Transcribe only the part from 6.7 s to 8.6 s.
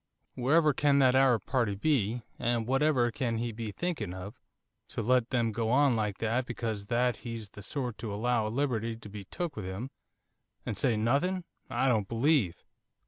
that he's the sort to allow a